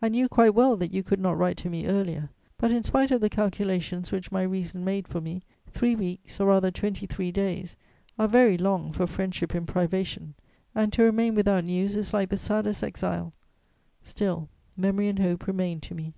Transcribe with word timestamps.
I 0.00 0.08
knew 0.08 0.26
quite 0.26 0.54
well 0.54 0.74
that 0.78 0.90
you 0.94 1.02
could 1.02 1.20
not 1.20 1.36
write 1.36 1.58
to 1.58 1.68
me 1.68 1.86
earlier; 1.86 2.30
but 2.56 2.70
in 2.72 2.82
spite 2.82 3.10
of 3.10 3.20
the 3.20 3.28
calculations 3.28 4.10
which 4.10 4.32
my 4.32 4.40
reason 4.42 4.86
made 4.86 5.06
for 5.06 5.20
me, 5.20 5.42
three 5.70 5.94
weeks, 5.94 6.40
or 6.40 6.46
rather 6.48 6.70
twenty 6.70 7.06
three 7.06 7.30
days, 7.30 7.76
are 8.18 8.26
very 8.26 8.56
long 8.56 8.90
for 8.90 9.06
friendship 9.06 9.54
in 9.54 9.66
privation, 9.66 10.32
and 10.74 10.94
to 10.94 11.02
remain 11.04 11.34
without 11.34 11.64
news 11.64 11.94
is 11.94 12.14
like 12.14 12.30
the 12.30 12.38
saddest 12.38 12.82
exile: 12.82 13.34
still, 14.02 14.48
memory 14.78 15.08
and 15.08 15.18
hope 15.18 15.46
remained 15.46 15.82
to 15.82 15.94
me." 15.94 16.14